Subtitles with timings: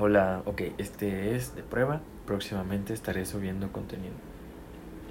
[0.00, 2.00] Hola, ok, este es de prueba.
[2.24, 4.14] Próximamente estaré subiendo contenido.